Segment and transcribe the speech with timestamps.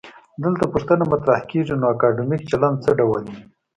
[0.43, 3.41] دلته پوښتنه مطرح کيږي: نو اکادمیک چلند څه ډول وي؟